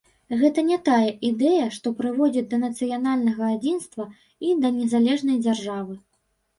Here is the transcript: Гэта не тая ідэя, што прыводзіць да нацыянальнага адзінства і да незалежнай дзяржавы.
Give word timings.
Гэта 0.39 0.61
не 0.69 0.77
тая 0.87 1.11
ідэя, 1.29 1.67
што 1.75 1.91
прыводзіць 2.01 2.45
да 2.55 2.61
нацыянальнага 2.65 3.53
адзінства 3.59 4.11
і 4.47 4.59
да 4.67 4.77
незалежнай 4.83 5.37
дзяржавы. 5.47 6.05